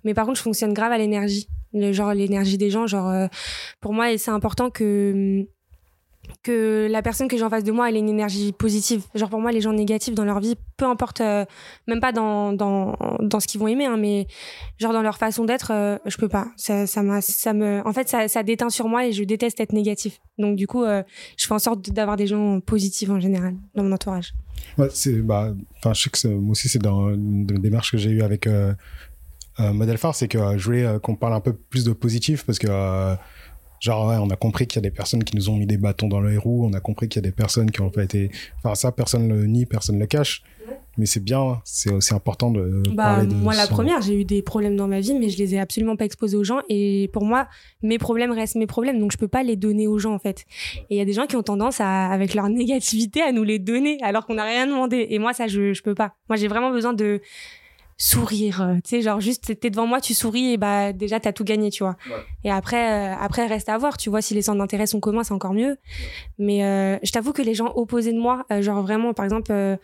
[0.05, 3.27] Mais par contre, je fonctionne grave à l'énergie, le genre l'énergie des gens, genre euh,
[3.81, 5.47] pour moi, c'est important que
[6.43, 9.03] que la personne que j'ai en face de moi, elle ait une énergie positive.
[9.15, 11.45] Genre pour moi, les gens négatifs dans leur vie, peu importe, euh,
[11.87, 14.27] même pas dans, dans, dans ce qu'ils vont aimer, hein, mais
[14.79, 16.49] genre dans leur façon d'être, euh, je peux pas.
[16.57, 19.73] Ça, ça, ça me, en fait, ça, ça déteint sur moi et je déteste être
[19.73, 20.21] négatif.
[20.39, 21.03] Donc du coup, euh,
[21.37, 24.33] je fais en sorte d'avoir des gens positifs en général dans mon entourage.
[24.79, 25.53] Ouais, c'est bah
[25.85, 28.47] je sais que moi aussi c'est dans une des démarches que j'ai eu avec
[29.61, 31.93] euh, Model Phare c'est que euh, je voulais euh, qu'on parle un peu plus de
[31.93, 32.67] positif parce que
[33.81, 35.79] genre ouais, on a compris qu'il y a des personnes qui nous ont mis des
[35.79, 38.05] bâtons dans les roues on a compris qu'il y a des personnes qui ont pas
[38.05, 40.43] été enfin ça personne le nie personne le cache
[40.99, 44.21] mais c'est bien c'est aussi important de Bah, parler de moi, la son- première, j'ai
[44.21, 46.59] eu des problèmes dans ma vie, mais je les ai absolument pas exposés aux gens.
[46.69, 47.49] Et pour moi,
[47.83, 50.45] mes problèmes restent mes problèmes, donc je peux pas les donner aux gens, en fait.
[50.91, 53.45] Et il y a des gens qui ont tendance à, avec leur négativité, à nous
[53.45, 55.07] les donner, alors qu'on n'a rien demandé.
[55.11, 56.15] Et moi, ça, je, je peux pas.
[56.29, 57.21] Moi, j'ai vraiment besoin de
[58.03, 58.63] sourire.
[58.63, 61.45] euh, Tu sais, genre juste, t'es devant moi, tu souris, et bah, déjà, t'as tout
[61.45, 61.97] gagné, tu vois.
[62.45, 65.23] Et après, euh, après, reste à voir, tu vois, si les centres d'intérêt sont communs,
[65.23, 65.77] c'est encore mieux.
[66.39, 69.53] Mais euh, je t'avoue que les gens opposés de moi, euh, genre vraiment, par exemple,
[69.53, 69.77] euh,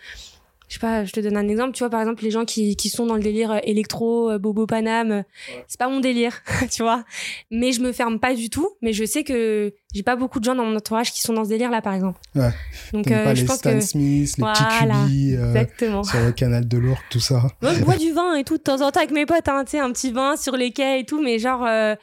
[0.69, 1.73] je sais pas, je te donne un exemple.
[1.73, 4.39] Tu vois, par exemple, les gens qui, qui sont dans le délire euh, électro, euh,
[4.39, 5.23] bobo paname, euh,
[5.69, 7.05] c'est pas mon délire, tu vois.
[7.51, 8.69] Mais je me ferme pas du tout.
[8.83, 11.45] Mais je sais que j'ai pas beaucoup de gens dans mon entourage qui sont dans
[11.45, 12.21] ce délire-là, par exemple.
[12.35, 12.51] Ouais.
[12.93, 13.81] Donc, euh, pas je les pense Stan que.
[13.81, 16.05] Smith, les petits Voilà, cubis euh, Exactement.
[16.05, 17.45] sur le canal de l'Ourcq, tout ça.
[17.63, 19.65] Moi, je bois du vin et tout de temps en temps avec mes potes, hein,
[19.65, 21.95] tu sais, un petit vin sur les quais et tout, mais genre, euh,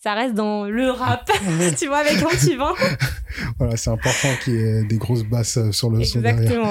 [0.00, 1.28] ça reste dans le rap,
[1.78, 2.72] tu vois, avec un petit vin.
[3.58, 6.68] Voilà, c'est important qu'il y ait des grosses basses sur le son derrière.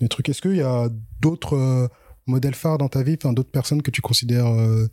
[0.00, 0.28] Des trucs.
[0.28, 0.88] Est-ce qu'il y a
[1.20, 1.88] d'autres euh,
[2.26, 4.86] modèles phares dans ta vie, enfin d'autres personnes que tu considères euh,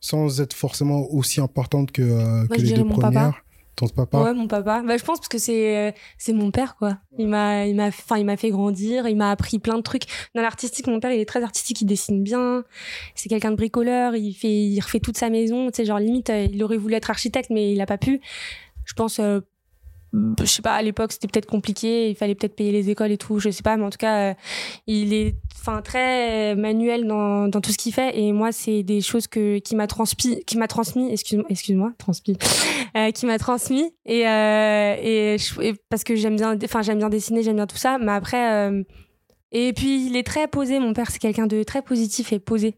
[0.00, 3.34] sans être forcément aussi importantes que, euh, que je les deux mon papa.
[3.76, 4.22] Ton papa?
[4.22, 4.82] Ouais, mon papa.
[4.86, 6.98] Bah, je pense parce que c'est c'est mon père quoi.
[7.18, 10.04] Il m'a il m'a enfin il m'a fait grandir, il m'a appris plein de trucs.
[10.36, 12.62] Dans l'artistique, mon père, il est très artistique, il dessine bien.
[13.16, 16.30] C'est quelqu'un de bricoleur, il fait il refait toute sa maison, tu sais genre limite
[16.52, 18.20] il aurait voulu être architecte mais il a pas pu.
[18.84, 19.40] Je pense euh,
[20.40, 23.18] je sais pas à l'époque c'était peut-être compliqué il fallait peut-être payer les écoles et
[23.18, 24.34] tout je sais pas mais en tout cas euh,
[24.86, 28.18] il est enfin très manuel dans, dans tout ce qu'il fait.
[28.18, 32.36] Et moi c'est des choses que qui m'a transmis qui m'a transmis excuse-moi excuse-moi transmis
[32.96, 33.92] euh, qui m'a transmis.
[34.06, 37.66] Et euh, et, je- et parce que j'aime bien enfin j'aime bien dessiner j'aime bien
[37.66, 38.82] tout ça mais après euh,
[39.52, 42.74] et puis il est très posé mon père c'est quelqu'un de très positif et posé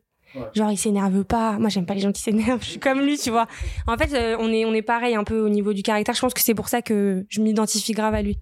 [0.55, 1.59] Genre il s'énerve pas.
[1.59, 2.61] Moi j'aime pas les gens qui s'énervent.
[2.63, 3.47] Je suis comme lui, tu vois.
[3.87, 6.15] En fait, euh, on est on est pareil un peu au niveau du caractère.
[6.15, 8.39] Je pense que c'est pour ça que je m'identifie grave à lui.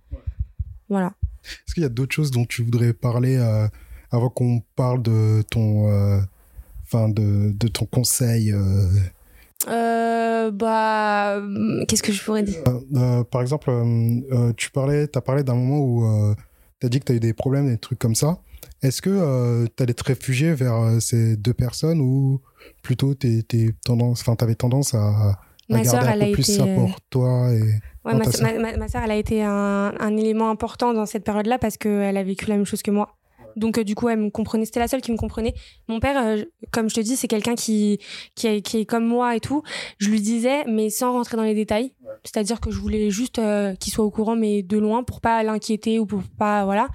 [0.89, 1.13] Voilà.
[1.45, 3.67] Est-ce qu'il y a d'autres choses dont tu voudrais parler euh,
[4.11, 6.21] avant qu'on parle de ton, euh,
[6.85, 8.89] enfin de, de ton conseil euh,
[9.69, 12.63] Euh, bah hum, qu'est-ce que je pourrais dire?
[12.95, 16.35] Euh, Par exemple, euh, euh, tu parlais, as parlé d'un moment où
[16.85, 18.39] tu as dit que tu as eu des problèmes, des trucs comme ça.
[18.83, 22.41] Est-ce que tu allais te réfugier vers euh, ces deux personnes ou
[22.83, 23.45] plutôt tu
[24.41, 25.39] avais tendance à, à
[25.71, 27.63] Ma garder sœur, un elle peu a plus été, ça euh, pour toi et...
[28.05, 32.19] Ouais, ma, sœur, elle a été un, un élément important dans cette période-là parce qu'elle
[32.19, 33.17] a vécu la même chose que moi.
[33.57, 34.65] Donc, euh, du coup, elle me comprenait.
[34.65, 35.55] C'était la seule qui me comprenait.
[35.89, 37.99] Mon père, euh, comme je te dis, c'est quelqu'un qui,
[38.35, 39.63] qui, est, qui est comme moi et tout.
[39.99, 41.93] Je lui disais, mais sans rentrer dans les détails.
[42.25, 45.43] C'est-à-dire que je voulais juste euh, qu'il soit au courant, mais de loin, pour pas
[45.43, 46.89] l'inquiéter ou pour pas, voilà.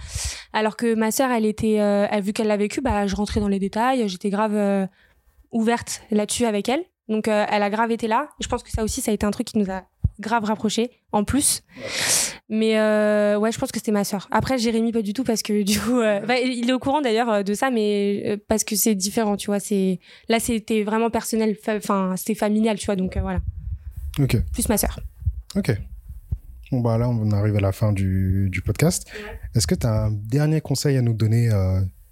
[0.54, 3.48] Alors que ma sœur, elle était, elle, vu qu'elle l'a vécu, bah, je rentrais dans
[3.48, 4.08] les détails.
[4.10, 4.88] J'étais grave
[5.52, 6.84] ouverte là-dessus avec elle.
[7.08, 8.30] Donc, elle a grave été là.
[8.40, 9.84] Je pense que ça aussi, ça a été un truc qui nous a
[10.20, 11.64] grave rapprochés en plus.
[12.52, 14.28] Mais euh, ouais, je pense que c'était ma sœur.
[14.32, 17.30] Après, Jérémy, pas du tout, parce que du coup, euh, il est au courant d'ailleurs
[17.30, 19.60] euh, de ça, mais euh, parce que c'est différent, tu vois.
[19.60, 22.96] C'est là, c'était vraiment personnel, fa- enfin, c'était familial, tu vois.
[22.96, 23.40] Donc voilà,
[24.20, 25.00] Ok, plus ma sœur.
[25.56, 25.78] ok.
[26.72, 29.08] Bon, bah là, on arrive à la fin du, du podcast.
[29.56, 31.50] Est-ce que tu as un dernier conseil à nous donner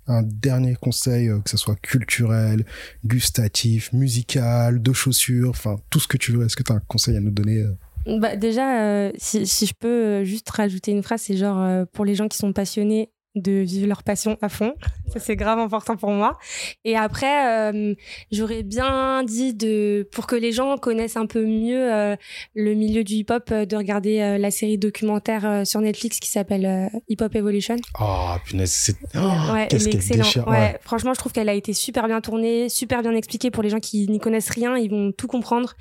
[0.08, 2.64] Un dernier conseil, que ce soit culturel,
[3.06, 6.46] gustatif, musical, de chaussures, enfin, tout ce que tu veux.
[6.46, 7.64] Est-ce que tu as un conseil à nous donner
[8.08, 11.84] Bah, déjà, euh, si, si je peux euh, juste rajouter une phrase, c'est genre euh,
[11.92, 14.74] pour les gens qui sont passionnés de vivre leur passion à fond.
[15.14, 16.38] Ça, c'est grave important pour moi.
[16.84, 17.94] Et après, euh,
[18.32, 22.16] j'aurais bien dit de, pour que les gens connaissent un peu mieux euh,
[22.56, 26.90] le milieu du hip-hop, euh, de regarder euh, la série documentaire sur Netflix qui s'appelle
[27.08, 27.76] Hip Hop Evolution.
[27.98, 28.96] Ah, punaise, c'est.
[29.16, 29.20] Oh,
[29.54, 30.26] ouais, qu'est-ce elle est qu'elle excellente.
[30.26, 30.78] déchire, Ouais, ouais.
[30.82, 33.80] franchement, je trouve qu'elle a été super bien tournée, super bien expliquée pour les gens
[33.80, 35.74] qui n'y connaissent rien, ils vont tout comprendre.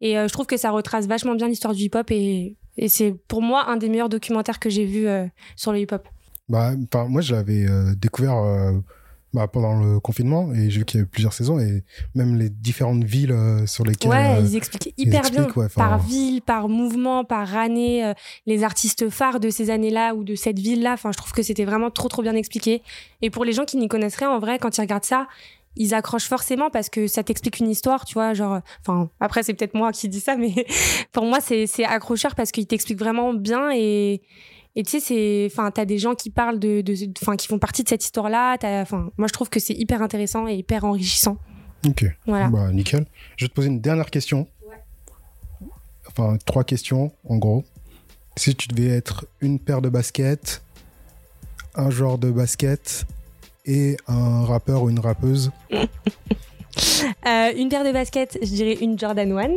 [0.00, 3.40] Et je trouve que ça retrace vachement bien l'histoire du hip-hop et, et c'est pour
[3.42, 5.06] moi un des meilleurs documentaires que j'ai vu
[5.56, 6.06] sur le hip-hop.
[6.48, 6.72] Bah,
[7.08, 8.72] moi, je l'avais euh, découvert euh,
[9.32, 11.82] bah, pendant le confinement et j'ai vu qu'il y avait plusieurs saisons et
[12.14, 14.10] même les différentes villes euh, sur lesquelles.
[14.10, 18.12] Ouais, ils expliquent ils hyper expliquent, bien, ouais, par ville, par mouvement, par année,
[18.46, 20.92] les artistes phares de ces années-là ou de cette ville-là.
[20.92, 22.82] Enfin, je trouve que c'était vraiment trop, trop bien expliqué.
[23.22, 25.28] Et pour les gens qui n'y connaissent rien, en vrai, quand ils regardent ça,
[25.76, 29.54] ils accrochent forcément parce que ça t'explique une histoire, tu vois, genre, enfin, après, c'est
[29.54, 30.52] peut-être moi qui dis ça, mais
[31.12, 34.22] pour moi, c'est, c'est accrocheur parce qu'il t'explique vraiment bien et,
[34.76, 37.58] et tu sais, c'est, enfin, t'as des gens qui parlent de, de, enfin, qui font
[37.58, 38.58] partie de cette histoire-là.
[38.58, 41.36] T'as- Enfin, moi, je trouve que c'est hyper intéressant et hyper enrichissant.
[41.86, 42.04] Ok.
[42.26, 42.48] Voilà.
[42.48, 43.06] Bah, nickel.
[43.36, 44.46] Je vais te poser une dernière question.
[46.08, 47.64] Enfin, trois questions, en gros.
[48.36, 50.62] Si tu devais être une paire de baskets,
[51.76, 53.04] un joueur de basket
[53.66, 55.50] et un rappeur ou une rappeuse,
[57.24, 59.48] Euh, une paire de baskets, je dirais une Jordan 1.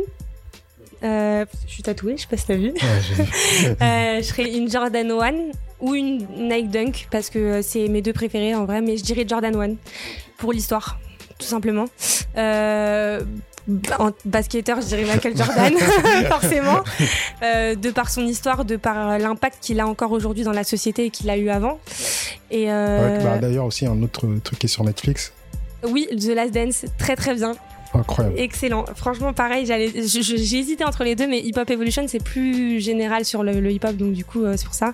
[1.04, 2.70] Euh, je suis tatouée, je sais pas si t'as vu.
[2.72, 5.32] ouais, Euh, je serais une Jordan 1
[5.80, 9.04] ou une Nike Dunk parce que euh, c'est mes deux préférés en vrai, mais je
[9.04, 9.74] dirais Jordan 1
[10.38, 10.98] pour l'histoire,
[11.38, 11.84] tout simplement.
[12.36, 13.20] Euh,
[13.98, 15.74] en basketteur, je dirais Michael Jordan,
[16.28, 16.82] forcément,
[17.42, 21.04] euh, de par son histoire, de par l'impact qu'il a encore aujourd'hui dans la société
[21.04, 21.78] et qu'il a eu avant.
[22.50, 25.32] Et euh, Ouais, bah, D'ailleurs, aussi, un autre truc qui est sur Netflix.
[25.84, 27.54] oui, The Last Dance, très très bien.
[27.94, 28.38] Incroyable.
[28.38, 28.84] Excellent.
[28.94, 33.42] Franchement, pareil, j'ai hésité entre les deux, mais Hip Hop Evolution, c'est plus général sur
[33.42, 34.92] le, le hip hop, donc du coup, euh, c'est pour ça.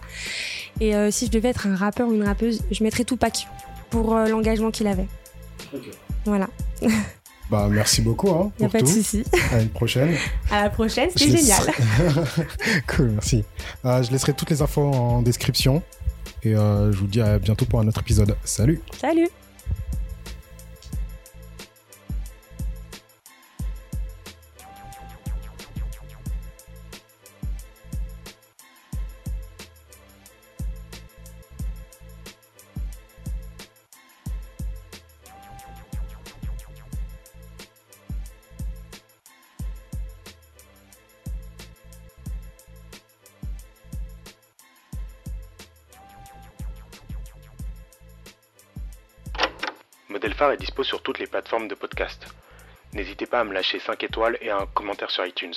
[0.81, 3.47] Et euh, si je devais être un rappeur ou une rappeuse, je mettrais Tupac
[3.91, 5.07] pour euh, l'engagement qu'il avait.
[6.25, 6.49] Voilà,
[7.51, 8.93] Bah, merci beaucoup hein, il n'y a pour pas de tout.
[8.95, 9.23] souci.
[9.53, 10.15] À une prochaine.
[10.51, 11.61] À la prochaine, Je c'était génial.
[12.87, 13.45] cool, merci.
[13.85, 15.83] Euh, je laisserai toutes les infos en description.
[16.43, 18.35] Et euh, je vous dis à bientôt pour un autre épisode.
[18.45, 19.29] Salut Salut
[50.95, 52.25] sur toutes les plateformes de podcast.
[52.93, 55.55] N'hésitez pas à me lâcher 5 étoiles et un commentaire sur iTunes.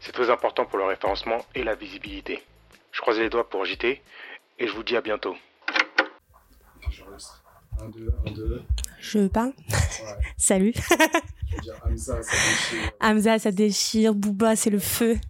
[0.00, 2.42] C'est très important pour le référencement et la visibilité.
[2.90, 4.02] Je croise les doigts pour JT
[4.58, 5.36] et je vous dis à bientôt.
[7.80, 8.62] Un, deux, un, deux.
[8.98, 9.52] Je parle?
[10.36, 12.92] Salut Je veux dire, Hamza, ça déchire.
[13.00, 14.14] Hamza, ça déchire.
[14.16, 15.20] Booba, c'est le feu.